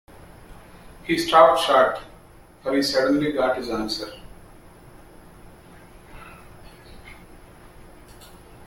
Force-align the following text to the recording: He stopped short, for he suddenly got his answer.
He 1.03 1.15
stopped 1.19 1.61
short, 1.61 1.99
for 2.63 2.75
he 2.75 2.81
suddenly 2.81 3.31
got 3.33 3.55
his 3.55 3.69
answer. 3.69 4.11